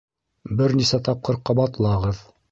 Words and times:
Бер 0.61 0.71
нисә 0.79 0.99
тапҡыр 1.07 1.37
ҡабатлағыҙ. 1.49 2.23